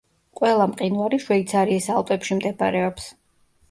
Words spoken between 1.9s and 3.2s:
ალპებში მდებარეობს.